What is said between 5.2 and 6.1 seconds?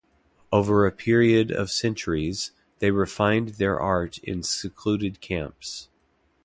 camps.